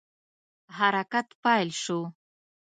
[0.77, 1.99] حرکت پیل شو.